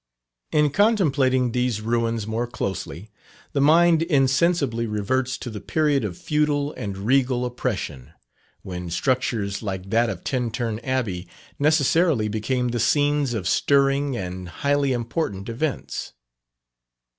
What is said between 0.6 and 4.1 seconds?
contemplating these ruins more closely, the mind